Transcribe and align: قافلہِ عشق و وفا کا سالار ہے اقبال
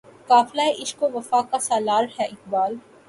قافلہِ 0.29 0.67
عشق 0.81 0.99
و 1.03 1.07
وفا 1.15 1.41
کا 1.49 1.59
سالار 1.67 2.03
ہے 2.17 2.25
اقبال 2.25 2.71